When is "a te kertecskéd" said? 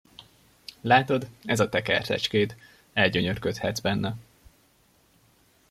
1.59-2.55